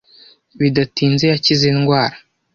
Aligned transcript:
Bidatinze 0.59 1.25
yakize 1.31 1.63
indwara. 1.73 2.17